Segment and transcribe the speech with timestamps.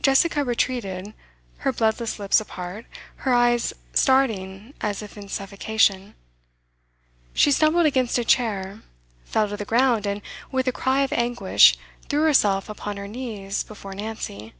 [0.00, 1.12] Jessica retreated,
[1.56, 2.86] her bloodless lips apart,
[3.26, 6.14] her eyes starting as in suffocation.
[7.34, 8.82] She stumbled against a chair,
[9.24, 11.76] fell to the ground, and, with a cry of anguish,
[12.08, 14.54] threw herself upon her knees before Nancy.